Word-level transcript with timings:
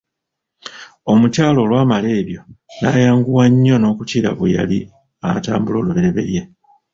Omukyala 1.11 1.57
olwamala 1.65 2.07
ebyo 2.19 2.41
nayanguwa 2.81 3.43
nnyo 3.51 3.75
nokukira 3.79 4.29
bwe 4.37 4.53
yali 4.57 4.79
atambula 5.31 5.75
olubereberye. 5.79 6.41